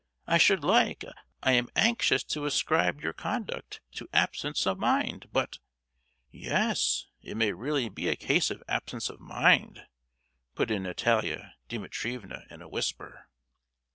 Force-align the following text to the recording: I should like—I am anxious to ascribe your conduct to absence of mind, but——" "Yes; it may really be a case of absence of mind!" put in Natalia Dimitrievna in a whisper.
I 0.25 0.39
should 0.39 0.63
like—I 0.63 1.51
am 1.51 1.69
anxious 1.75 2.23
to 2.23 2.45
ascribe 2.45 3.01
your 3.01 3.13
conduct 3.13 3.81
to 3.91 4.09
absence 4.11 4.65
of 4.65 4.79
mind, 4.79 5.29
but——" 5.31 5.59
"Yes; 6.31 7.05
it 7.21 7.37
may 7.37 7.51
really 7.53 7.87
be 7.87 8.07
a 8.07 8.15
case 8.15 8.49
of 8.49 8.63
absence 8.67 9.11
of 9.11 9.19
mind!" 9.19 9.85
put 10.55 10.71
in 10.71 10.81
Natalia 10.81 11.53
Dimitrievna 11.69 12.45
in 12.49 12.63
a 12.63 12.67
whisper. 12.67 13.27